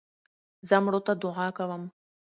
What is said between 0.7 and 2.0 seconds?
مړو ته دؤعا کوم.